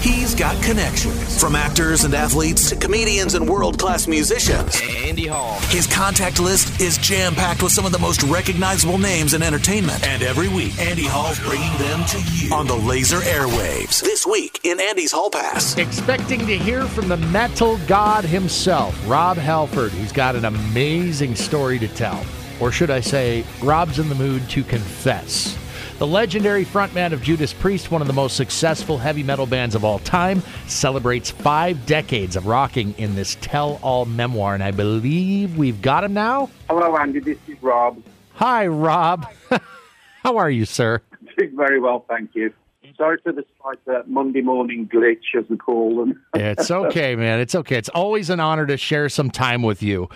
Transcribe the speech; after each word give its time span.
He's 0.00 0.32
got 0.32 0.62
connections 0.62 1.40
from 1.40 1.56
actors 1.56 2.04
and 2.04 2.14
athletes 2.14 2.68
to 2.70 2.76
comedians 2.76 3.34
and 3.34 3.48
world 3.48 3.80
class 3.80 4.06
musicians. 4.06 4.80
Andy 4.96 5.26
Hall. 5.26 5.58
His 5.70 5.88
contact 5.88 6.38
list 6.38 6.80
is 6.80 6.98
jam 6.98 7.34
packed 7.34 7.64
with 7.64 7.72
some 7.72 7.84
of 7.84 7.90
the 7.90 7.98
most 7.98 8.22
recognizable 8.22 8.98
names 8.98 9.34
in 9.34 9.42
entertainment. 9.42 10.06
And 10.06 10.22
every 10.22 10.48
week, 10.48 10.78
Andy 10.78 11.02
Hall's 11.04 11.40
bringing 11.40 11.76
them 11.78 12.04
to 12.06 12.22
you 12.32 12.54
on 12.54 12.68
the 12.68 12.76
laser 12.76 13.18
airwaves. 13.18 14.00
This 14.00 14.24
week 14.24 14.60
in 14.62 14.78
Andy's 14.80 15.10
Hall 15.10 15.30
Pass. 15.30 15.76
Expecting 15.76 16.46
to 16.46 16.56
hear 16.56 16.84
from 16.84 17.08
the 17.08 17.16
metal 17.16 17.76
god 17.88 18.24
himself, 18.24 18.96
Rob 19.08 19.36
Halford, 19.36 19.90
who's 19.90 20.12
got 20.12 20.36
an 20.36 20.44
amazing 20.44 21.34
story 21.34 21.78
to 21.80 21.88
tell. 21.88 22.24
Or 22.60 22.70
should 22.70 22.90
I 22.90 23.00
say, 23.00 23.44
Rob's 23.62 23.98
in 23.98 24.08
the 24.08 24.14
mood 24.14 24.48
to 24.50 24.62
confess. 24.62 25.58
The 25.98 26.06
legendary 26.06 26.64
frontman 26.64 27.12
of 27.12 27.22
Judas 27.22 27.52
Priest, 27.52 27.90
one 27.90 28.00
of 28.00 28.06
the 28.06 28.12
most 28.12 28.36
successful 28.36 28.98
heavy 28.98 29.24
metal 29.24 29.46
bands 29.46 29.74
of 29.74 29.84
all 29.84 29.98
time, 29.98 30.44
celebrates 30.68 31.28
five 31.28 31.86
decades 31.86 32.36
of 32.36 32.46
rocking 32.46 32.94
in 32.98 33.16
this 33.16 33.36
tell 33.40 33.80
all 33.82 34.04
memoir. 34.04 34.54
And 34.54 34.62
I 34.62 34.70
believe 34.70 35.58
we've 35.58 35.82
got 35.82 36.04
him 36.04 36.14
now. 36.14 36.50
Hello, 36.70 36.96
Andy. 36.96 37.18
This 37.18 37.38
is 37.48 37.60
Rob. 37.60 38.00
Hi, 38.34 38.68
Rob. 38.68 39.26
How 40.22 40.36
are 40.36 40.48
you, 40.48 40.66
sir? 40.66 41.02
Doing 41.36 41.56
very 41.56 41.80
well, 41.80 42.04
thank 42.08 42.32
you. 42.36 42.52
Sorry 42.98 43.18
for 43.22 43.30
the 43.30 43.44
slight 43.62 43.78
uh, 43.86 44.02
Monday 44.08 44.40
morning 44.40 44.90
glitch, 44.92 45.38
as 45.38 45.48
we 45.48 45.56
call 45.56 45.98
them. 45.98 46.20
it's 46.34 46.68
okay, 46.68 47.14
man. 47.16 47.38
It's 47.38 47.54
okay. 47.54 47.76
It's 47.76 47.88
always 47.90 48.28
an 48.28 48.40
honor 48.40 48.66
to 48.66 48.76
share 48.76 49.08
some 49.08 49.30
time 49.30 49.62
with 49.62 49.84
you. 49.84 50.08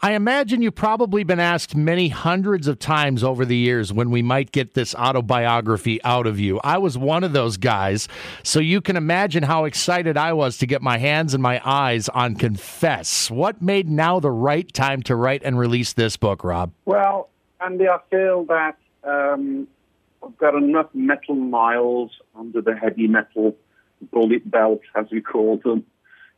I 0.00 0.12
imagine 0.12 0.62
you've 0.62 0.74
probably 0.74 1.22
been 1.22 1.38
asked 1.38 1.76
many 1.76 2.08
hundreds 2.08 2.66
of 2.66 2.78
times 2.78 3.22
over 3.22 3.44
the 3.44 3.58
years 3.58 3.92
when 3.92 4.10
we 4.10 4.22
might 4.22 4.52
get 4.52 4.72
this 4.72 4.94
autobiography 4.94 6.02
out 6.02 6.26
of 6.26 6.40
you. 6.40 6.58
I 6.64 6.78
was 6.78 6.96
one 6.96 7.24
of 7.24 7.34
those 7.34 7.58
guys, 7.58 8.08
so 8.42 8.58
you 8.58 8.80
can 8.80 8.96
imagine 8.96 9.42
how 9.42 9.66
excited 9.66 10.16
I 10.16 10.32
was 10.32 10.56
to 10.58 10.66
get 10.66 10.80
my 10.80 10.96
hands 10.96 11.34
and 11.34 11.42
my 11.42 11.60
eyes 11.62 12.08
on 12.08 12.36
Confess. 12.36 13.30
What 13.30 13.60
made 13.60 13.90
now 13.90 14.18
the 14.18 14.30
right 14.30 14.72
time 14.72 15.02
to 15.02 15.14
write 15.14 15.42
and 15.44 15.58
release 15.58 15.92
this 15.92 16.16
book, 16.16 16.42
Rob? 16.42 16.72
Well, 16.86 17.28
Andy, 17.60 17.86
I 17.86 17.98
feel 18.10 18.46
that. 18.46 18.78
Um, 19.04 19.68
I've 20.22 20.36
got 20.36 20.54
enough 20.54 20.88
metal 20.94 21.34
miles 21.34 22.10
under 22.34 22.60
the 22.60 22.76
heavy 22.76 23.06
metal 23.06 23.56
bullet 24.12 24.50
belt, 24.50 24.80
as 24.94 25.06
we 25.10 25.20
call 25.20 25.58
them. 25.62 25.84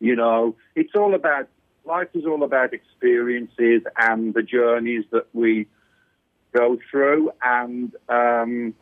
You 0.01 0.17
know, 0.17 0.57
it's 0.75 0.95
all 0.95 1.15
about 1.15 1.49
life 1.85 2.09
is 2.15 2.25
all 2.25 2.43
about 2.43 2.73
experiences 2.73 3.83
and 3.97 4.35
the 4.35 4.43
journeys 4.43 5.05
that 5.11 5.27
we 5.33 5.67
go 6.53 6.79
through. 6.91 7.31
And 7.43 7.95
um, 8.09 8.75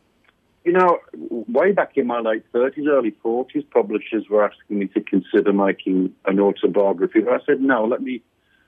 you 0.63 0.71
know, 0.71 0.99
way 1.13 1.71
back 1.71 1.93
in 1.95 2.07
my 2.07 2.19
late 2.19 2.43
thirties, 2.53 2.85
early 2.87 3.15
forties, 3.23 3.63
publishers 3.71 4.25
were 4.29 4.45
asking 4.45 4.79
me 4.79 4.87
to 4.87 5.01
consider 5.01 5.53
making 5.53 6.13
an 6.25 6.39
autobiography, 6.39 7.21
but 7.21 7.33
I 7.33 7.45
said 7.45 7.61
no. 7.61 7.85
Let 7.85 8.01
me 8.01 8.21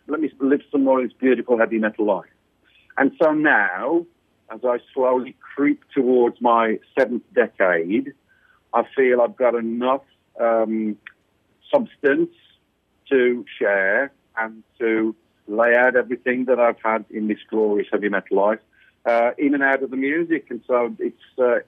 let 0.08 0.20
me 0.20 0.31
live 0.39 0.61
some 0.72 0.84
more 0.84 1.02
of 1.02 1.08
this 1.08 1.17
beautiful 1.17 1.58
heavy 1.58 1.78
metal 1.80 2.06
life. 2.06 2.30
And 2.98 3.11
so 3.22 3.31
now 3.31 4.06
as 4.54 4.59
I 4.64 4.78
slowly 4.94 5.36
creep 5.56 5.84
towards 5.94 6.40
my 6.42 6.80
seventh 6.98 7.23
decade, 7.34 8.14
I 8.73 8.84
feel 8.95 9.22
I've 9.22 9.36
got 9.36 9.56
enough 9.56 10.04
um, 10.40 10.98
substance 11.72 12.32
to 13.10 13.45
share 13.60 14.12
and 14.38 14.64
to 14.80 15.16
lay 15.48 15.76
out 15.76 15.95
everything 15.95 16.45
that 16.45 16.60
I've 16.60 16.82
had 16.84 17.06
in 17.10 17.28
this 17.28 17.40
glorious 17.50 17.88
heavy 17.92 18.10
metal 18.10 18.38
life, 18.38 18.60
uh, 19.06 19.32
in 19.38 19.54
and 19.54 19.64
out 19.64 19.84
of 19.84 19.92
the 19.92 19.98
music. 19.98 20.48
And 20.50 20.62
so 20.67 20.95
it's 21.00 21.17
uh, 21.38 21.60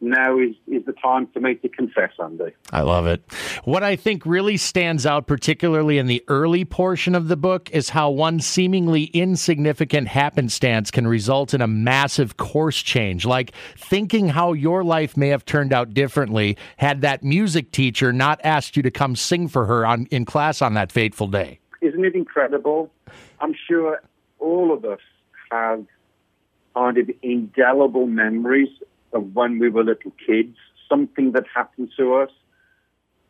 now 0.00 0.38
is, 0.38 0.54
is 0.66 0.84
the 0.84 0.92
time 0.92 1.26
for 1.28 1.40
me 1.40 1.56
to 1.56 1.68
confess, 1.68 2.12
Andy. 2.22 2.52
I 2.72 2.82
love 2.82 3.06
it. 3.06 3.22
What 3.64 3.82
I 3.82 3.96
think 3.96 4.24
really 4.24 4.56
stands 4.56 5.06
out, 5.06 5.26
particularly 5.26 5.98
in 5.98 6.06
the 6.06 6.22
early 6.28 6.64
portion 6.64 7.14
of 7.14 7.28
the 7.28 7.36
book, 7.36 7.70
is 7.70 7.90
how 7.90 8.10
one 8.10 8.40
seemingly 8.40 9.04
insignificant 9.04 10.08
happenstance 10.08 10.90
can 10.90 11.06
result 11.06 11.54
in 11.54 11.60
a 11.60 11.66
massive 11.66 12.36
course 12.36 12.80
change. 12.80 13.24
Like 13.26 13.52
thinking 13.76 14.28
how 14.28 14.52
your 14.52 14.84
life 14.84 15.16
may 15.16 15.28
have 15.28 15.44
turned 15.44 15.72
out 15.72 15.94
differently 15.94 16.56
had 16.76 17.00
that 17.00 17.24
music 17.24 17.72
teacher 17.72 18.12
not 18.12 18.40
asked 18.44 18.76
you 18.76 18.82
to 18.84 18.90
come 18.90 19.16
sing 19.16 19.48
for 19.48 19.66
her 19.66 19.84
on, 19.84 20.06
in 20.10 20.24
class 20.24 20.62
on 20.62 20.74
that 20.74 20.92
fateful 20.92 21.26
day. 21.26 21.58
Isn't 21.80 22.04
it 22.04 22.14
incredible? 22.14 22.90
I'm 23.40 23.54
sure 23.68 24.02
all 24.38 24.72
of 24.72 24.84
us 24.84 25.00
have 25.50 25.84
kind 26.74 26.98
of 26.98 27.10
indelible 27.22 28.06
memories 28.06 28.68
of 29.12 29.34
when 29.34 29.58
we 29.58 29.68
were 29.68 29.84
little 29.84 30.12
kids, 30.26 30.56
something 30.88 31.32
that 31.32 31.44
happened 31.54 31.90
to 31.96 32.14
us 32.14 32.30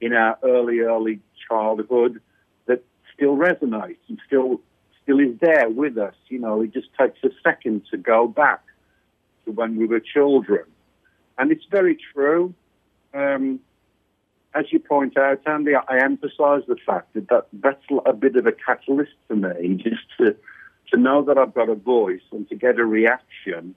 in 0.01 0.13
our 0.13 0.39
early, 0.43 0.81
early 0.81 1.21
childhood 1.49 2.21
that 2.67 2.85
still 3.15 3.37
resonates 3.37 3.99
and 4.09 4.21
still 4.27 4.61
still 5.03 5.21
is 5.21 5.39
there 5.41 5.69
with 5.71 5.97
us. 5.97 6.15
You 6.29 6.39
know, 6.39 6.61
it 6.61 6.73
just 6.73 6.89
takes 6.99 7.19
a 7.25 7.31
second 7.43 7.83
to 7.91 7.97
go 7.97 8.29
back 8.29 8.63
to 9.45 9.53
when 9.53 9.77
we 9.77 9.87
were 9.87 10.01
children. 10.01 10.65
And 11.39 11.51
it's 11.51 11.65
very 11.71 11.97
true. 12.13 12.55
Um, 13.15 13.61
as 14.55 14.67
you 14.71 14.81
point 14.81 15.17
out, 15.17 15.41
Andy, 15.47 15.75
I 15.75 15.99
emphasise 16.03 16.65
the 16.67 16.77
fact 16.85 17.15
that, 17.15 17.29
that 17.29 17.49
that's 17.53 17.83
a 18.05 18.13
bit 18.13 18.37
of 18.37 18.47
a 18.47 18.53
catalyst 18.53 19.13
for 19.27 19.37
me, 19.37 19.75
just 19.83 20.03
to 20.19 20.37
to 20.91 20.97
know 20.97 21.23
that 21.23 21.37
I've 21.37 21.55
got 21.55 21.69
a 21.69 21.75
voice 21.75 22.23
and 22.33 22.49
to 22.49 22.55
get 22.55 22.79
a 22.79 22.85
reaction 22.85 23.75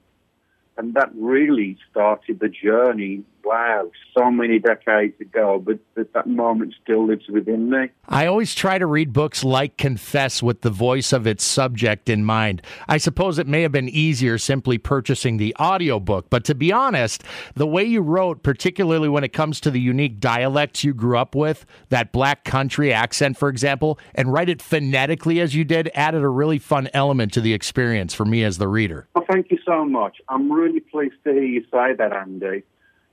and 0.76 0.94
that 0.94 1.10
really 1.14 1.76
started 1.90 2.40
the 2.40 2.48
journey. 2.48 3.24
Wow, 3.44 3.90
so 4.16 4.30
many 4.30 4.60
decades 4.60 5.20
ago, 5.20 5.60
but, 5.64 5.80
but 5.96 6.12
that 6.12 6.28
moment 6.28 6.74
still 6.80 7.08
lives 7.08 7.24
within 7.28 7.70
me. 7.70 7.88
I 8.08 8.26
always 8.26 8.54
try 8.54 8.78
to 8.78 8.86
read 8.86 9.12
books 9.12 9.42
like 9.42 9.76
Confess 9.76 10.44
with 10.44 10.60
the 10.60 10.70
voice 10.70 11.12
of 11.12 11.26
its 11.26 11.42
subject 11.42 12.08
in 12.08 12.24
mind. 12.24 12.62
I 12.88 12.98
suppose 12.98 13.40
it 13.40 13.48
may 13.48 13.62
have 13.62 13.72
been 13.72 13.88
easier 13.88 14.38
simply 14.38 14.78
purchasing 14.78 15.38
the 15.38 15.56
audiobook, 15.58 16.30
but 16.30 16.44
to 16.44 16.54
be 16.54 16.70
honest, 16.70 17.24
the 17.56 17.66
way 17.66 17.82
you 17.82 18.00
wrote, 18.00 18.44
particularly 18.44 19.08
when 19.08 19.24
it 19.24 19.32
comes 19.32 19.60
to 19.62 19.72
the 19.72 19.80
unique 19.80 20.20
dialects 20.20 20.84
you 20.84 20.94
grew 20.94 21.18
up 21.18 21.34
with, 21.34 21.66
that 21.88 22.12
black 22.12 22.44
country 22.44 22.92
accent, 22.92 23.36
for 23.36 23.48
example, 23.48 23.98
and 24.14 24.32
write 24.32 24.50
it 24.50 24.62
phonetically 24.62 25.40
as 25.40 25.52
you 25.52 25.64
did, 25.64 25.90
added 25.96 26.22
a 26.22 26.28
really 26.28 26.60
fun 26.60 26.88
element 26.94 27.32
to 27.32 27.40
the 27.40 27.54
experience 27.54 28.14
for 28.14 28.24
me 28.24 28.44
as 28.44 28.58
the 28.58 28.68
reader. 28.68 29.08
Well, 29.16 29.26
thank 29.28 29.50
you 29.50 29.58
so 29.66 29.84
much. 29.84 30.18
I'm 30.28 30.50
really 30.52 30.61
pleased 30.80 31.14
to 31.24 31.32
hear 31.32 31.42
you 31.42 31.62
say 31.70 31.94
that, 31.94 32.12
Andy. 32.12 32.62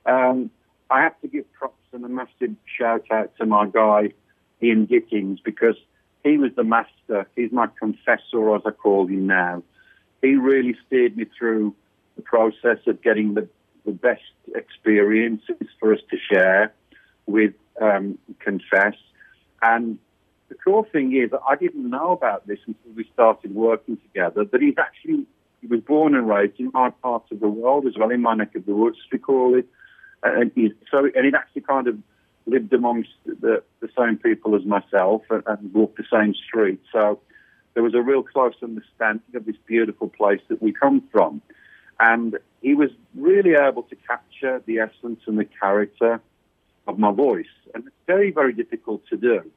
Um, 0.05 0.49
I 0.89 1.01
have 1.03 1.19
to 1.21 1.27
give 1.27 1.51
props 1.53 1.75
and 1.91 2.03
a 2.03 2.09
massive 2.09 2.55
shout 2.65 3.05
out 3.11 3.35
to 3.37 3.45
my 3.45 3.67
guy, 3.67 4.13
Ian 4.61 4.87
Gittins, 4.87 5.39
because 5.43 5.75
he 6.23 6.37
was 6.37 6.51
the 6.55 6.63
master. 6.63 7.27
He's 7.35 7.51
my 7.51 7.67
confessor, 7.79 8.55
as 8.55 8.61
I 8.65 8.71
call 8.71 9.07
him 9.07 9.27
now. 9.27 9.63
He 10.21 10.35
really 10.35 10.75
steered 10.85 11.15
me 11.15 11.25
through 11.37 11.75
the 12.15 12.21
process 12.21 12.79
of 12.87 13.01
getting 13.01 13.35
the, 13.35 13.47
the 13.85 13.91
best 13.91 14.21
experiences 14.53 15.67
for 15.79 15.93
us 15.93 16.01
to 16.09 16.17
share 16.17 16.73
with 17.25 17.53
um, 17.79 18.17
Confess. 18.39 18.95
And 19.61 19.99
the 20.49 20.55
cool 20.55 20.83
thing 20.83 21.15
is, 21.15 21.31
I 21.47 21.55
didn't 21.55 21.89
know 21.89 22.11
about 22.11 22.47
this 22.47 22.59
until 22.67 22.91
we 22.95 23.09
started 23.13 23.53
working 23.53 23.97
together, 23.97 24.43
that 24.43 24.61
he's 24.61 24.77
actually 24.77 25.25
he 25.61 25.67
was 25.67 25.81
born 25.81 26.15
and 26.15 26.27
raised 26.27 26.59
in 26.59 26.71
my 26.73 26.89
part 26.89 27.23
of 27.31 27.39
the 27.39 27.47
world 27.47 27.85
as 27.85 27.93
well, 27.97 28.11
in 28.11 28.21
my 28.21 28.35
neck 28.35 28.55
of 28.55 28.65
the 28.65 28.73
woods, 28.73 28.97
we 29.11 29.19
call 29.19 29.57
it. 29.57 29.67
And 30.23 30.51
he, 30.55 30.73
so, 30.91 31.09
and 31.15 31.25
he'd 31.25 31.35
actually 31.35 31.61
kind 31.61 31.87
of 31.87 31.97
lived 32.45 32.73
amongst 32.73 33.11
the, 33.25 33.63
the 33.79 33.89
same 33.97 34.17
people 34.17 34.55
as 34.55 34.65
myself 34.65 35.21
and, 35.29 35.43
and 35.45 35.73
walked 35.73 35.97
the 35.97 36.05
same 36.11 36.33
street. 36.33 36.81
So 36.91 37.19
there 37.73 37.83
was 37.83 37.93
a 37.93 38.01
real 38.01 38.23
close 38.23 38.55
understanding 38.61 39.35
of 39.35 39.45
this 39.45 39.55
beautiful 39.65 40.09
place 40.09 40.41
that 40.49 40.61
we 40.61 40.71
come 40.71 41.03
from. 41.11 41.41
And 41.99 42.37
he 42.61 42.73
was 42.73 42.89
really 43.15 43.53
able 43.53 43.83
to 43.83 43.95
capture 43.95 44.61
the 44.65 44.79
essence 44.79 45.21
and 45.27 45.37
the 45.37 45.45
character 45.45 46.21
of 46.87 46.97
my 46.97 47.11
voice. 47.11 47.45
And 47.73 47.85
it's 47.87 47.95
very, 48.07 48.31
very 48.31 48.53
difficult 48.53 49.05
to 49.09 49.17
do. 49.17 49.49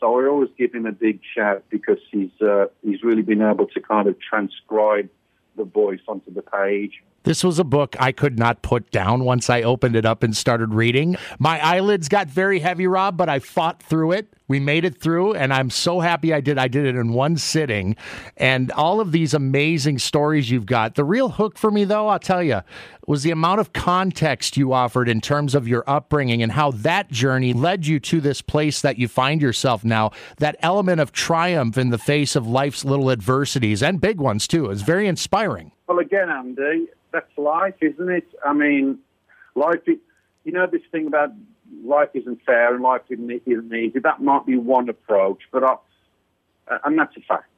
So 0.00 0.20
I 0.20 0.26
always 0.26 0.50
give 0.58 0.74
him 0.74 0.86
a 0.86 0.92
big 0.92 1.20
shout 1.34 1.64
because 1.70 1.98
he's 2.10 2.32
uh, 2.40 2.66
he's 2.82 3.02
really 3.02 3.22
been 3.22 3.40
able 3.40 3.66
to 3.68 3.80
kind 3.80 4.08
of 4.08 4.16
transcribe 4.20 5.08
the 5.56 5.64
voice 5.64 6.00
onto 6.08 6.32
the 6.32 6.42
page. 6.42 7.02
This 7.24 7.42
was 7.42 7.58
a 7.58 7.64
book 7.64 7.96
I 7.98 8.12
could 8.12 8.38
not 8.38 8.60
put 8.60 8.90
down 8.90 9.24
once 9.24 9.48
I 9.48 9.62
opened 9.62 9.96
it 9.96 10.04
up 10.04 10.22
and 10.22 10.36
started 10.36 10.74
reading. 10.74 11.16
My 11.38 11.58
eyelids 11.58 12.10
got 12.10 12.28
very 12.28 12.60
heavy, 12.60 12.86
Rob, 12.86 13.16
but 13.16 13.30
I 13.30 13.38
fought 13.38 13.82
through 13.82 14.12
it. 14.12 14.28
We 14.46 14.60
made 14.60 14.84
it 14.84 15.00
through, 15.00 15.32
and 15.32 15.50
I'm 15.50 15.70
so 15.70 16.00
happy 16.00 16.34
I 16.34 16.42
did. 16.42 16.58
I 16.58 16.68
did 16.68 16.84
it 16.84 16.96
in 16.96 17.14
one 17.14 17.38
sitting. 17.38 17.96
And 18.36 18.70
all 18.72 19.00
of 19.00 19.10
these 19.10 19.32
amazing 19.32 20.00
stories 20.00 20.50
you've 20.50 20.66
got. 20.66 20.96
The 20.96 21.04
real 21.04 21.30
hook 21.30 21.56
for 21.56 21.70
me, 21.70 21.84
though, 21.84 22.08
I'll 22.08 22.18
tell 22.18 22.42
you, 22.42 22.60
was 23.06 23.22
the 23.22 23.30
amount 23.30 23.60
of 23.60 23.72
context 23.72 24.58
you 24.58 24.74
offered 24.74 25.08
in 25.08 25.22
terms 25.22 25.54
of 25.54 25.66
your 25.66 25.82
upbringing 25.86 26.42
and 26.42 26.52
how 26.52 26.72
that 26.72 27.10
journey 27.10 27.54
led 27.54 27.86
you 27.86 27.98
to 28.00 28.20
this 28.20 28.42
place 28.42 28.82
that 28.82 28.98
you 28.98 29.08
find 29.08 29.40
yourself 29.40 29.82
now. 29.82 30.10
That 30.36 30.56
element 30.60 31.00
of 31.00 31.10
triumph 31.10 31.78
in 31.78 31.88
the 31.88 31.96
face 31.96 32.36
of 32.36 32.46
life's 32.46 32.84
little 32.84 33.10
adversities 33.10 33.82
and 33.82 33.98
big 33.98 34.20
ones, 34.20 34.46
too, 34.46 34.68
is 34.68 34.82
very 34.82 35.08
inspiring. 35.08 35.72
Well, 35.88 36.00
again, 36.00 36.28
Andy, 36.28 36.88
that's 37.14 37.38
life, 37.38 37.76
isn't 37.80 38.10
it? 38.10 38.28
I 38.44 38.52
mean, 38.52 38.98
life, 39.54 39.80
Is, 39.86 39.98
you 40.44 40.52
know, 40.52 40.66
this 40.66 40.82
thing 40.92 41.06
about 41.06 41.30
life 41.84 42.10
isn't 42.12 42.40
fair 42.44 42.74
and 42.74 42.82
life 42.82 43.02
isn't, 43.08 43.42
isn't 43.46 43.74
easy. 43.74 44.00
That 44.00 44.20
might 44.20 44.44
be 44.44 44.56
one 44.56 44.88
approach, 44.88 45.42
but 45.52 45.62
I, 45.64 45.76
and 46.84 46.98
that's 46.98 47.16
a 47.16 47.20
fact. 47.20 47.48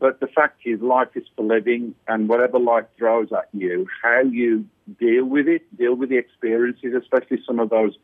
But 0.00 0.20
the 0.20 0.26
fact 0.26 0.60
is, 0.64 0.80
life 0.80 1.08
is 1.14 1.24
for 1.34 1.44
living, 1.44 1.94
and 2.06 2.28
whatever 2.28 2.58
life 2.58 2.84
throws 2.96 3.32
at 3.32 3.48
you, 3.52 3.86
how 4.02 4.20
you 4.20 4.64
deal 5.00 5.24
with 5.24 5.48
it, 5.48 5.62
deal 5.76 5.94
with 5.94 6.08
the 6.10 6.18
experiences, 6.18 6.94
especially 6.94 7.38
some 7.46 7.58
of 7.58 7.70
those, 7.70 7.96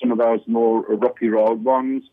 some 0.00 0.12
of 0.12 0.18
those 0.18 0.40
more 0.46 0.82
rocky 0.82 1.28
road 1.28 1.64
ones, 1.64 2.04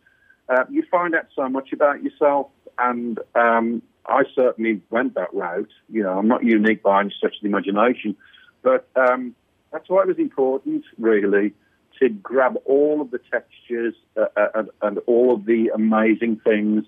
uh, 0.48 0.64
you 0.70 0.84
find 0.90 1.14
out 1.14 1.26
so 1.36 1.48
much 1.48 1.72
about 1.72 2.02
yourself. 2.02 2.48
And 2.78 3.18
um, 3.34 3.82
I 4.06 4.24
certainly 4.34 4.80
went 4.90 5.14
that 5.14 5.32
route. 5.32 5.70
You 5.88 6.02
know, 6.02 6.18
I'm 6.18 6.28
not 6.28 6.44
unique 6.44 6.82
by 6.82 7.00
any 7.00 7.10
stretch 7.16 7.36
of 7.36 7.42
the 7.42 7.48
imagination, 7.48 8.16
but 8.62 8.88
um, 8.96 9.34
that's 9.72 9.88
why 9.88 10.02
it 10.02 10.08
was 10.08 10.18
important, 10.18 10.84
really, 10.98 11.52
to 12.00 12.08
grab 12.08 12.56
all 12.64 13.00
of 13.00 13.10
the 13.10 13.20
textures 13.30 13.94
uh, 14.16 14.26
uh 14.36 14.48
and, 14.54 14.70
and 14.82 14.98
all 15.06 15.34
of 15.34 15.44
the 15.44 15.70
amazing 15.74 16.40
things 16.44 16.84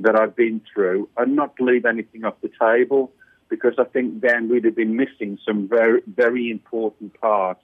that 0.00 0.18
I've 0.18 0.36
been 0.36 0.60
through 0.72 1.08
and 1.16 1.36
not 1.36 1.54
leave 1.60 1.86
anything 1.86 2.24
off 2.24 2.34
the 2.42 2.50
table 2.60 3.12
because 3.48 3.74
I 3.78 3.84
think 3.84 4.20
then 4.20 4.48
we'd 4.48 4.64
have 4.64 4.76
been 4.76 4.96
missing 4.96 5.38
some 5.46 5.68
very, 5.68 6.02
very 6.06 6.50
important 6.50 7.18
parts 7.20 7.62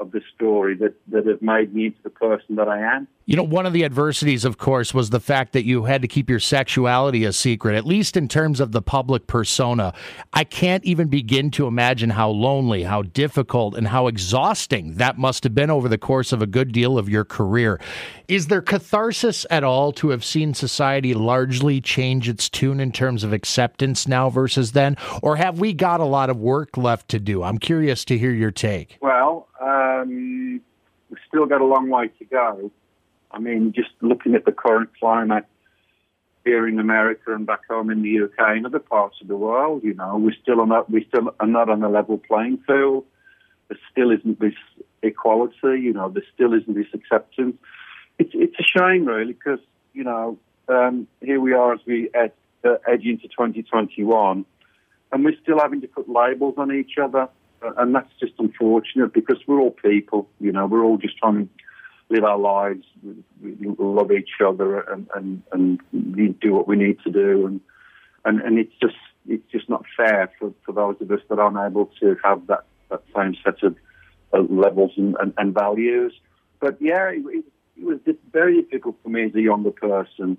of 0.00 0.10
the 0.10 0.20
story 0.34 0.74
that, 0.76 0.94
that 1.08 1.26
have 1.26 1.40
made 1.40 1.74
me 1.74 1.86
into 1.86 1.98
the 2.02 2.10
person 2.10 2.56
that 2.56 2.68
I 2.68 2.80
am. 2.80 3.06
You 3.24 3.36
know, 3.36 3.44
one 3.44 3.66
of 3.66 3.72
the 3.72 3.84
adversities, 3.84 4.44
of 4.44 4.58
course, 4.58 4.92
was 4.92 5.10
the 5.10 5.20
fact 5.20 5.52
that 5.52 5.64
you 5.64 5.84
had 5.84 6.02
to 6.02 6.08
keep 6.08 6.28
your 6.28 6.40
sexuality 6.40 7.24
a 7.24 7.32
secret, 7.32 7.76
at 7.76 7.86
least 7.86 8.16
in 8.16 8.26
terms 8.26 8.58
of 8.58 8.72
the 8.72 8.82
public 8.82 9.28
persona. 9.28 9.94
I 10.32 10.42
can't 10.42 10.84
even 10.84 11.06
begin 11.06 11.52
to 11.52 11.68
imagine 11.68 12.10
how 12.10 12.30
lonely, 12.30 12.82
how 12.82 13.02
difficult, 13.02 13.76
and 13.76 13.86
how 13.88 14.08
exhausting 14.08 14.94
that 14.94 15.18
must 15.18 15.44
have 15.44 15.54
been 15.54 15.70
over 15.70 15.88
the 15.88 15.98
course 15.98 16.32
of 16.32 16.42
a 16.42 16.48
good 16.48 16.72
deal 16.72 16.98
of 16.98 17.08
your 17.08 17.24
career. 17.24 17.80
Is 18.26 18.48
there 18.48 18.60
catharsis 18.60 19.46
at 19.50 19.62
all 19.62 19.92
to 19.92 20.08
have 20.08 20.24
seen 20.24 20.52
society 20.52 21.14
largely 21.14 21.80
change 21.80 22.28
its 22.28 22.48
tune 22.48 22.80
in 22.80 22.90
terms 22.90 23.22
of 23.22 23.32
acceptance 23.32 24.08
now 24.08 24.30
versus 24.30 24.72
then? 24.72 24.96
Or 25.22 25.36
have 25.36 25.60
we 25.60 25.74
got 25.74 26.00
a 26.00 26.04
lot 26.04 26.28
of 26.28 26.38
work 26.38 26.76
left 26.76 27.08
to 27.10 27.20
do? 27.20 27.44
I'm 27.44 27.58
curious 27.58 28.04
to 28.06 28.18
hear 28.18 28.32
your 28.32 28.50
take. 28.50 28.98
Well, 29.00 29.31
still 31.32 31.46
got 31.46 31.60
a 31.60 31.64
long 31.64 31.88
way 31.88 32.08
to 32.18 32.24
go 32.24 32.70
I 33.32 33.38
mean, 33.38 33.72
just 33.74 33.90
looking 34.00 34.34
at 34.34 34.44
the 34.44 34.52
current 34.52 34.90
climate 34.98 35.46
here 36.44 36.68
in 36.68 36.78
America 36.78 37.34
and 37.34 37.46
back 37.46 37.66
home 37.68 37.90
in 37.90 38.02
the 38.02 38.24
UK 38.24 38.56
and 38.56 38.66
other 38.66 38.78
parts 38.78 39.16
of 39.22 39.28
the 39.28 39.36
world, 39.36 39.82
you 39.84 39.94
know, 39.94 40.18
we're 40.18 40.34
still 40.42 40.60
on 40.60 40.70
we 40.88 41.04
still 41.08 41.34
are 41.40 41.46
not 41.46 41.68
on 41.68 41.82
a 41.82 41.88
level 41.88 42.18
playing 42.18 42.58
field. 42.66 43.04
There 43.68 43.78
still 43.90 44.10
isn't 44.10 44.38
this 44.38 44.54
equality, 45.02 45.80
you 45.80 45.92
know, 45.92 46.10
there 46.10 46.24
still 46.34 46.52
isn't 46.52 46.74
this 46.74 46.92
acceptance. 46.92 47.56
It's 48.18 48.32
it's 48.34 48.56
a 48.58 48.78
shame, 48.78 49.06
really, 49.06 49.32
because 49.32 49.60
you 49.94 50.04
know, 50.04 50.38
um, 50.68 51.06
here 51.22 51.40
we 51.40 51.52
are 51.54 51.72
as 51.72 51.80
we 51.86 52.10
ed, 52.12 52.32
uh, 52.64 52.76
edge 52.86 53.04
into 53.04 53.28
2021, 53.28 54.44
and 55.12 55.24
we're 55.24 55.36
still 55.42 55.60
having 55.60 55.80
to 55.80 55.88
put 55.88 56.08
labels 56.08 56.54
on 56.58 56.72
each 56.72 56.98
other, 57.02 57.28
and 57.76 57.94
that's 57.94 58.12
just 58.20 58.32
unfortunate 58.38 59.12
because 59.12 59.38
we're 59.46 59.60
all 59.60 59.70
people, 59.70 60.28
you 60.40 60.52
know, 60.52 60.66
we're 60.66 60.84
all 60.84 60.98
just 60.98 61.16
trying 61.18 61.46
to 61.46 61.48
live 62.10 62.24
our 62.24 62.38
lives, 62.38 62.84
we, 63.42 63.56
love 63.78 64.12
each 64.12 64.40
other, 64.44 64.80
and, 64.80 65.08
and, 65.14 65.42
and 65.52 66.40
do 66.40 66.52
what 66.52 66.68
we 66.68 66.76
need 66.76 66.98
to 67.04 67.10
do. 67.10 67.46
And, 67.46 67.60
and, 68.24 68.40
and 68.40 68.58
it's 68.58 68.74
just 68.80 68.96
it's 69.28 69.48
just 69.50 69.68
not 69.68 69.84
fair 69.96 70.30
for, 70.38 70.52
for 70.64 70.72
those 70.72 70.96
of 71.00 71.10
us 71.10 71.20
that 71.28 71.38
aren't 71.38 71.58
able 71.58 71.90
to 72.00 72.16
have 72.24 72.46
that, 72.48 72.64
that 72.90 73.02
same 73.16 73.36
set 73.44 73.62
of 73.62 73.76
uh, 74.32 74.40
levels 74.48 74.92
and, 74.96 75.16
and, 75.20 75.32
and, 75.36 75.54
values. 75.54 76.12
But 76.60 76.78
yeah, 76.80 77.10
it, 77.10 77.44
it, 77.76 77.84
was 77.84 77.98
very 78.32 78.62
difficult 78.62 78.96
for 79.02 79.08
me 79.08 79.26
as 79.26 79.34
a 79.34 79.40
younger 79.40 79.70
person. 79.70 80.38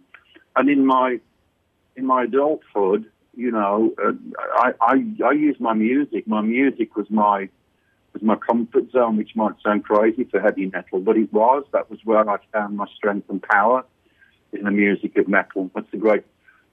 And 0.55 0.69
in 0.69 0.85
my 0.85 1.19
in 1.95 2.05
my 2.05 2.23
adulthood, 2.23 3.05
you 3.35 3.51
know, 3.51 3.93
uh, 4.03 4.11
I, 4.55 4.73
I 4.81 4.93
I 5.25 5.53
my 5.59 5.73
music. 5.73 6.27
My 6.27 6.41
music 6.41 6.95
was 6.95 7.09
my 7.09 7.49
was 8.13 8.21
my 8.21 8.35
comfort 8.35 8.91
zone, 8.91 9.17
which 9.17 9.35
might 9.35 9.53
sound 9.63 9.83
crazy 9.83 10.23
for 10.25 10.39
heavy 10.39 10.67
metal, 10.67 10.99
but 10.99 11.17
it 11.17 11.33
was. 11.33 11.63
That 11.71 11.89
was 11.89 11.99
where 12.03 12.29
I 12.29 12.37
found 12.51 12.77
my 12.77 12.85
strength 12.95 13.29
and 13.29 13.41
power 13.41 13.83
in 14.51 14.63
the 14.63 14.71
music 14.71 15.17
of 15.17 15.27
metal. 15.27 15.71
That's 15.73 15.89
the 15.91 15.97
great, 15.97 16.23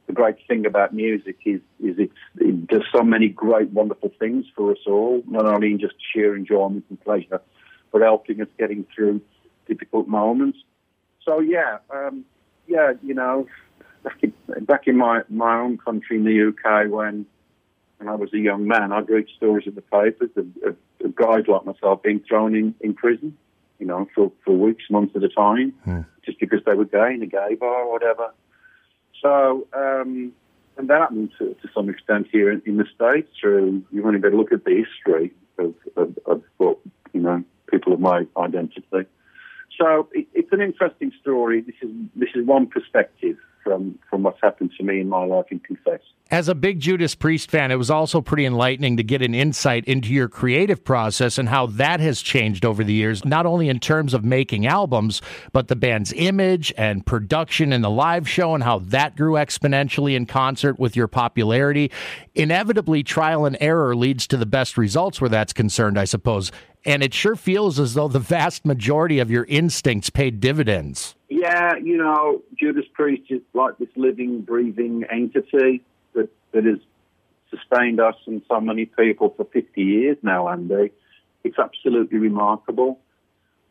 the 0.06 0.12
great 0.12 0.36
thing 0.46 0.66
about 0.66 0.92
music 0.92 1.38
is, 1.46 1.60
is 1.82 1.96
it 1.98 2.66
does 2.66 2.82
so 2.92 3.02
many 3.02 3.28
great, 3.28 3.70
wonderful 3.70 4.12
things 4.18 4.46
for 4.54 4.70
us 4.72 4.78
all, 4.86 5.22
not 5.26 5.46
only 5.46 5.72
in 5.72 5.80
just 5.80 5.94
sheer 6.12 6.36
enjoyment 6.36 6.84
and 6.90 7.00
pleasure, 7.00 7.40
but 7.90 8.02
helping 8.02 8.40
us 8.42 8.48
getting 8.58 8.84
through 8.94 9.20
difficult 9.66 10.08
moments. 10.08 10.58
So 11.24 11.40
yeah, 11.40 11.78
um, 11.90 12.24
yeah, 12.66 12.92
you 13.02 13.14
know, 13.14 13.46
back 14.62 14.86
in 14.86 14.96
my, 14.96 15.22
my 15.28 15.60
own 15.60 15.78
country 15.78 16.16
in 16.16 16.24
the 16.24 16.48
UK 16.48 16.90
when 16.90 17.26
when 18.00 18.08
I 18.08 18.14
was 18.14 18.32
a 18.32 18.38
young 18.38 18.66
man, 18.66 18.92
I'd 18.92 19.10
read 19.10 19.26
stories 19.36 19.66
in 19.66 19.74
the 19.74 19.82
papers 19.82 20.30
of, 20.34 20.46
of, 20.66 20.76
of 21.04 21.14
guys 21.14 21.44
like 21.46 21.66
myself 21.66 22.02
being 22.02 22.20
thrown 22.26 22.54
in, 22.54 22.74
in 22.80 22.94
prison, 22.94 23.36
you 23.78 23.86
know, 23.86 24.08
for, 24.14 24.32
for 24.42 24.56
weeks, 24.56 24.84
months 24.90 25.14
at 25.14 25.22
a 25.22 25.28
time, 25.28 25.74
hmm. 25.84 26.00
just 26.24 26.40
because 26.40 26.60
they 26.64 26.72
were 26.72 26.86
gay 26.86 27.12
in 27.12 27.22
a 27.22 27.26
gay 27.26 27.56
bar 27.56 27.82
or 27.82 27.92
whatever. 27.92 28.32
So, 29.20 29.66
um, 29.74 30.32
and 30.78 30.88
that 30.88 31.00
happened 31.00 31.32
to, 31.38 31.54
to 31.60 31.68
some 31.74 31.90
extent 31.90 32.28
here 32.32 32.50
in, 32.50 32.62
in, 32.64 32.78
the 32.78 32.86
States 32.94 33.28
through, 33.38 33.84
you've 33.92 34.06
only 34.06 34.18
got 34.18 34.30
to 34.30 34.36
look 34.36 34.50
at 34.50 34.64
the 34.64 34.82
history 34.82 35.34
of, 35.58 35.74
of, 35.94 36.18
of 36.24 36.42
what, 36.56 36.78
you 37.12 37.20
know, 37.20 37.44
people 37.70 37.92
of 37.92 38.00
my 38.00 38.26
identity. 38.38 39.06
So 39.78 40.08
it, 40.12 40.26
it's 40.32 40.52
an 40.52 40.62
interesting 40.62 41.12
story. 41.20 41.60
This 41.60 41.74
is, 41.82 41.90
this 42.16 42.30
is 42.34 42.46
one 42.46 42.66
perspective 42.66 43.36
from, 43.62 43.98
from 44.08 44.22
what's 44.22 44.40
happened 44.42 44.72
to 44.78 44.84
me 44.84 45.00
in 45.00 45.08
my 45.08 45.24
life 45.24 45.46
in 45.50 45.60
Confess. 45.60 46.00
As 46.30 46.48
a 46.48 46.54
big 46.54 46.78
Judas 46.78 47.16
Priest 47.16 47.50
fan, 47.50 47.72
it 47.72 47.76
was 47.76 47.90
also 47.90 48.20
pretty 48.20 48.46
enlightening 48.46 48.96
to 48.96 49.02
get 49.02 49.20
an 49.20 49.34
insight 49.34 49.84
into 49.86 50.12
your 50.12 50.28
creative 50.28 50.84
process 50.84 51.38
and 51.38 51.48
how 51.48 51.66
that 51.66 51.98
has 51.98 52.22
changed 52.22 52.64
over 52.64 52.84
the 52.84 52.92
years, 52.92 53.24
not 53.24 53.46
only 53.46 53.68
in 53.68 53.80
terms 53.80 54.14
of 54.14 54.24
making 54.24 54.64
albums, 54.64 55.20
but 55.52 55.66
the 55.66 55.74
band's 55.74 56.12
image 56.12 56.72
and 56.78 57.04
production 57.04 57.72
and 57.72 57.82
the 57.82 57.90
live 57.90 58.28
show 58.28 58.54
and 58.54 58.62
how 58.62 58.78
that 58.78 59.16
grew 59.16 59.32
exponentially 59.32 60.14
in 60.14 60.24
concert 60.24 60.78
with 60.78 60.94
your 60.94 61.08
popularity. 61.08 61.90
Inevitably, 62.36 63.02
trial 63.02 63.44
and 63.44 63.56
error 63.60 63.96
leads 63.96 64.28
to 64.28 64.36
the 64.36 64.46
best 64.46 64.78
results 64.78 65.20
where 65.20 65.30
that's 65.30 65.52
concerned, 65.52 65.98
I 65.98 66.04
suppose. 66.04 66.52
And 66.84 67.02
it 67.02 67.12
sure 67.12 67.36
feels 67.36 67.78
as 67.78 67.94
though 67.94 68.08
the 68.08 68.18
vast 68.18 68.64
majority 68.64 69.18
of 69.18 69.30
your 69.30 69.44
instincts 69.44 70.08
paid 70.08 70.40
dividends. 70.40 71.14
Yeah, 71.28 71.76
you 71.76 71.96
know, 71.96 72.42
Judas 72.58 72.86
Priest 72.92 73.30
is 73.30 73.42
like 73.52 73.78
this 73.78 73.88
living, 73.96 74.40
breathing 74.42 75.04
entity 75.10 75.82
that 76.14 76.28
that 76.52 76.64
has 76.64 76.78
sustained 77.50 78.00
us 78.00 78.14
and 78.26 78.42
so 78.48 78.60
many 78.60 78.86
people 78.86 79.34
for 79.36 79.44
50 79.44 79.82
years 79.82 80.16
now, 80.22 80.48
Andy. 80.48 80.92
It's 81.44 81.58
absolutely 81.58 82.18
remarkable. 82.18 82.98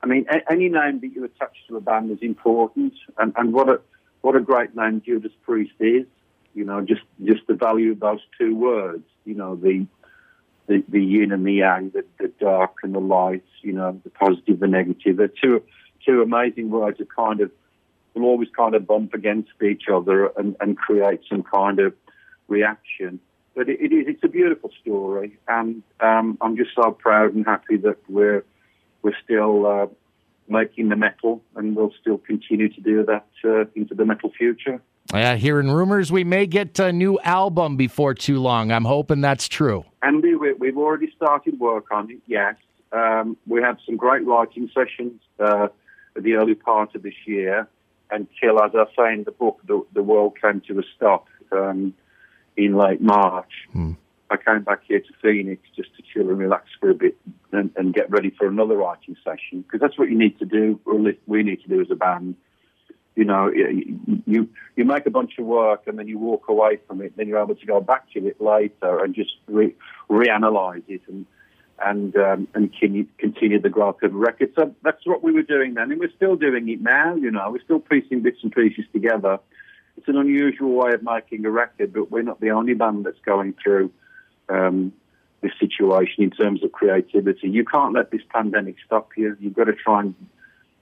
I 0.01 0.08
mean, 0.08 0.25
a- 0.30 0.51
any 0.51 0.70
name 0.70 1.00
that 1.01 1.10
you 1.13 1.24
attach 1.24 1.56
to 1.68 1.78
a 1.78 1.82
band 1.82 2.12
is 2.12 2.20
important, 2.22 2.94
and, 3.18 3.34
and 3.36 3.54
what 3.54 3.70
a 3.70 3.82
what 4.22 4.36
a 4.36 4.42
great 4.42 4.75
name 4.75 5.01
Judas 5.06 5.32
Priest 5.44 5.74
is. 5.80 6.06
You 6.54 6.66
know, 6.66 6.82
just 6.82 7.01
just 7.24 7.42
the 7.48 7.54
value 7.54 7.92
of 7.92 8.00
those 8.00 8.20
two 8.38 8.56
words. 8.56 9.04
You 9.25 9.36
know, 9.36 9.56
the 9.56 9.86
the, 10.70 10.84
the 10.88 11.04
yin 11.04 11.34
and 11.34 11.46
the 11.46 11.54
yang, 11.54 11.90
the, 11.90 12.06
the 12.20 12.32
dark 12.40 12.78
and 12.84 12.96
the 12.96 13.00
light. 13.00 13.44
You 13.62 13.74
know, 13.74 14.00
the 14.04 14.10
positive, 14.12 14.60
the 14.60 14.68
negative. 14.68 15.18
They're 15.18 15.28
two 15.28 15.62
two 16.06 16.22
amazing 16.22 16.70
words 16.70 17.00
that 17.00 17.14
kind 17.14 17.42
of 17.42 17.52
will 18.14 18.24
always 18.24 18.48
kind 18.56 18.76
of 18.76 18.88
bump 18.88 19.14
against 19.14 19.52
each 19.62 19.84
other 19.92 20.28
and, 20.38 20.56
and 20.62 20.78
create 20.78 21.22
some 21.30 21.44
kind 21.44 21.80
of 21.80 21.94
reaction. 22.48 23.20
But 23.56 23.68
it, 23.68 23.82
it 23.82 23.92
is, 23.92 24.06
it's 24.08 24.24
a 24.24 24.30
beautiful 24.30 24.72
story, 24.82 25.38
and 25.48 25.84
um, 26.00 26.38
I'm 26.40 26.56
just 26.56 26.72
so 26.76 26.92
proud 26.92 27.34
and 27.34 27.46
happy 27.46 27.78
that 27.78 27.98
we're 28.08 28.46
we're 29.02 29.18
still 29.24 29.66
uh, 29.66 29.88
making 30.50 30.89
the 30.89 30.96
metal, 30.96 31.41
and 31.56 31.75
we'll 31.75 31.94
still 32.00 32.18
continue 32.18 32.70
to 32.70 32.82
do 32.82 33.06
that 33.06 33.27
uh, 33.44 33.65
into 33.75 33.94
the 33.96 34.06
metal 34.06 34.32
future. 34.38 34.82
Yeah, 35.13 35.36
hearing 35.36 35.72
rumors 35.72 36.12
we 36.12 36.24
may 36.24 36.46
get 36.46 36.77
a 36.79 36.91
new 36.91 37.20
album 37.24 37.77
before 37.77 38.13
too 38.13 38.39
long. 38.39 38.72
I'm 38.72 38.86
hoping 38.86 39.22
that's 39.22 39.48
true. 39.48 39.86
Andy, 40.03 40.36
we, 40.36 40.53
we've 40.53 40.77
already 40.77 41.12
started 41.15 41.60
work 41.60 41.91
on 41.91 42.12
it. 42.12 42.20
Yes, 42.27 42.56
um, 42.91 43.38
we 43.48 43.62
had 43.62 43.77
some 43.86 43.98
great 43.98 44.25
writing 44.25 44.70
sessions 44.74 45.20
uh, 45.39 45.68
at 46.15 46.24
the 46.24 46.34
early 46.34 46.56
part 46.56 46.94
of 46.96 47.01
this 47.03 47.15
year 47.25 47.68
until, 48.12 48.62
as 48.63 48.72
I 48.75 48.86
say 48.98 49.13
in 49.13 49.24
the 49.24 49.32
book, 49.32 49.62
the, 49.68 49.84
the 49.94 50.03
world 50.03 50.38
came 50.41 50.62
to 50.62 50.79
a 50.79 50.84
stop. 50.96 51.27
Um, 51.51 51.94
in 52.60 52.75
late 52.75 53.01
March. 53.01 53.51
Mm. 53.75 53.96
I 54.31 54.38
came 54.38 54.63
back 54.63 54.81
here 54.88 55.00
to 55.00 55.13
Phoenix 55.21 55.62
just 55.75 55.95
to 55.95 56.03
chill 56.13 56.29
and 56.29 56.38
relax 56.38 56.69
for 56.79 56.89
a 56.89 56.93
bit 56.93 57.17
and, 57.51 57.71
and 57.75 57.93
get 57.93 58.12
ready 58.12 58.29
for 58.29 58.48
another 58.48 58.77
writing 58.77 59.15
session 59.24 59.62
because 59.62 59.79
that's 59.79 59.98
what 59.98 60.09
you 60.09 60.17
need 60.17 60.38
to 60.39 60.45
do, 60.45 60.79
or 60.86 61.00
we 61.25 61.43
need 61.43 61.62
to 61.63 61.67
do 61.67 61.81
as 61.81 61.88
a 61.91 61.95
band. 61.95 62.36
You 63.15 63.25
know, 63.25 63.51
you 63.51 64.50
you 64.75 64.86
make 64.86 65.05
a 65.05 65.09
bunch 65.09 65.39
of 65.39 65.45
work 65.45 65.88
and 65.88 66.00
then 66.00 66.07
you 66.07 66.17
walk 66.17 66.48
away 66.48 66.79
from 66.88 67.01
it. 67.01 67.17
Then 67.17 67.27
you're 67.27 67.41
able 67.41 67.55
to 67.55 67.65
go 67.65 67.81
back 67.81 68.09
to 68.13 68.25
it 68.25 68.39
later 68.39 69.03
and 69.03 69.13
just 69.13 69.31
re- 69.48 69.75
reanalyze 70.09 70.83
it 70.88 71.01
and 71.07 71.25
and 71.83 72.15
um, 72.15 72.48
and 72.53 72.71
continue 72.74 73.59
the 73.59 73.69
growth 73.69 74.01
of 74.03 74.12
the 74.12 74.17
record. 74.17 74.53
So 74.55 74.74
that's 74.83 75.05
what 75.05 75.24
we 75.24 75.31
were 75.31 75.41
doing 75.41 75.74
then, 75.74 75.91
and 75.91 76.00
we're 76.00 76.12
still 76.15 76.36
doing 76.36 76.69
it 76.69 76.81
now. 76.81 77.15
You 77.15 77.31
know, 77.31 77.50
we're 77.51 77.63
still 77.63 77.79
piecing 77.79 78.21
bits 78.21 78.39
and 78.43 78.51
pieces 78.51 78.86
together. 78.93 79.39
It's 79.98 80.07
an 80.07 80.15
unusual 80.15 80.71
way 80.75 80.93
of 80.93 81.03
making 81.03 81.45
a 81.45 81.51
record, 81.51 81.93
but 81.93 82.09
we're 82.09 82.21
not 82.21 82.39
the 82.39 82.51
only 82.51 82.74
band 82.74 83.05
that's 83.05 83.19
going 83.25 83.53
through 83.62 83.91
um, 84.50 84.94
this 85.41 85.51
situation 85.60 86.24
in 86.24 86.32
terms 86.32 86.63
of 86.63 86.72
creativity. 86.72 87.50
You 87.50 87.65
can't 87.65 87.94
let 87.94 88.12
this 88.12 88.22
pandemic 88.34 88.75
stop 88.86 89.10
you. 89.15 89.38
You've 89.39 89.53
got 89.53 89.65
to 89.65 89.74
try 89.74 90.01
and 90.01 90.15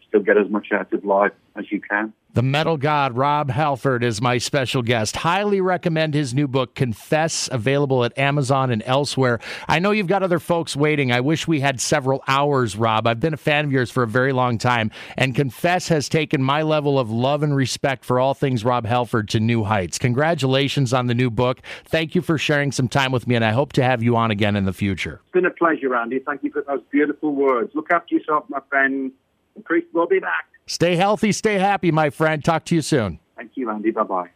still 0.07 0.21
get 0.21 0.38
as 0.38 0.50
much 0.50 0.71
out 0.71 0.91
of 0.93 1.05
life 1.05 1.33
as 1.55 1.71
you 1.71 1.81
can. 1.81 2.13
The 2.38 2.44
metal 2.44 2.77
god 2.77 3.17
Rob 3.17 3.50
Halford 3.50 4.03
is 4.03 4.22
my 4.22 4.38
special 4.38 4.84
guest. 4.84 5.15
Highly 5.15 5.60
recommend 5.60 6.13
his 6.13 6.36
new 6.36 6.48
book, 6.48 6.75
Confess, 6.75 7.50
available 7.51 8.03
at 8.03 8.15
Amazon 8.15 8.70
and 8.70 8.84
elsewhere. 8.86 9.39
I 9.67 9.79
know 9.79 9.89
you've 9.89 10.06
got 10.06 10.22
other 10.22 10.38
folks 10.38 10.75
waiting. 10.75 11.12
I 11.12 11.20
wish 11.20 11.48
we 11.48 11.62
had 11.62 11.82
several 11.82 12.24
hours, 12.27 12.75
Rob. 12.75 13.08
I've 13.08 13.20
been 13.20 13.34
a 13.34 13.38
fan 13.38 13.65
of 13.65 13.72
yours 13.72 13.89
for 13.89 14.03
a 14.03 14.08
very 14.08 14.34
long 14.34 14.60
time, 14.60 14.91
and 15.15 15.34
Confess 15.34 15.88
has 15.88 16.08
taken 16.08 16.44
my 16.44 16.62
level 16.62 17.00
of 17.00 17.10
love 17.10 17.41
and 17.41 17.56
respect 17.56 18.06
for 18.06 18.20
all 18.20 18.36
things 18.36 18.63
Rob 18.63 18.86
Halford 18.86 19.29
to 19.29 19.39
new 19.39 19.63
heights. 19.63 19.98
Congratulations 19.98 20.94
on 20.94 21.08
the 21.08 21.15
new 21.15 21.32
book. 21.32 21.62
Thank 21.86 22.13
you 22.13 22.22
for 22.22 22.38
sharing 22.38 22.72
some 22.72 22.88
time 22.88 23.12
with 23.12 23.25
me, 23.25 23.34
and 23.34 23.44
I 23.44 23.50
hope 23.50 23.74
to 23.74 23.84
have 23.84 24.03
you 24.03 24.15
on 24.15 24.29
again 24.29 24.56
in 24.56 24.65
the 24.65 24.74
future. 24.74 25.22
It's 25.24 25.32
been 25.32 25.48
a 25.48 25.50
pleasure, 25.50 25.96
Andy. 25.96 26.20
Thank 26.20 26.44
you 26.44 26.51
for 26.51 26.63
those 26.67 26.82
beautiful 26.91 27.34
words. 27.34 27.72
Look 27.74 27.89
after 27.89 28.13
yourself, 28.13 28.44
my 28.48 28.60
friend. 28.70 29.12
Will 29.93 30.07
be 30.07 30.19
back. 30.19 30.47
Stay 30.65 30.95
healthy, 30.95 31.31
stay 31.31 31.55
happy, 31.55 31.91
my 31.91 32.09
friend. 32.09 32.43
Talk 32.43 32.65
to 32.65 32.75
you 32.75 32.81
soon. 32.81 33.19
Thank 33.35 33.51
you, 33.55 33.69
Andy. 33.69 33.91
Bye 33.91 34.03
bye. 34.03 34.29